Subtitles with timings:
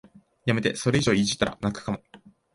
[0.47, 2.01] やめて、それ以上いじったら泣くかも